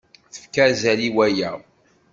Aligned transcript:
Tefka 0.33 0.61
azal 0.67 0.99
i 1.07 1.09
waya. 1.15 1.51